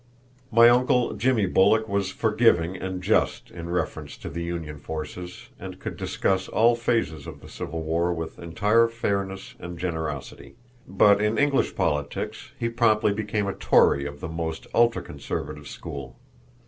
[0.51, 5.79] My uncle Jimmy Bulloch was forgiving and just in reference to the Union forces, and
[5.79, 10.55] could discuss all phases of the Civil War with entire fairness and generosity.
[10.87, 16.15] But in English politics he promptly became a Tory of the most ultra conservative school.